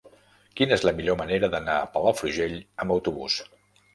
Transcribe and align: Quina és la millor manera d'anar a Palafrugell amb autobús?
Quina 0.59 0.73
és 0.77 0.85
la 0.87 0.93
millor 0.99 1.17
manera 1.19 1.49
d'anar 1.55 1.75
a 1.81 1.85
Palafrugell 1.97 2.57
amb 2.85 2.95
autobús? 2.97 3.37